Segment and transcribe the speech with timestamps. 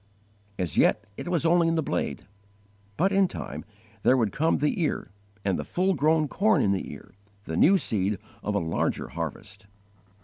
[0.57, 2.25] As yet it was only in the blade,
[2.97, 3.63] but in time
[4.01, 5.11] there would come the ear
[5.45, 9.67] and the full grown corn in the ear, the new seed of a larger harvest.